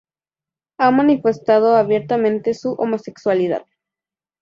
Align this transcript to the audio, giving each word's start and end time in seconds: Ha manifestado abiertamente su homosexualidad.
Ha 0.79 0.89
manifestado 0.89 1.75
abiertamente 1.75 2.55
su 2.55 2.71
homosexualidad. 2.71 3.67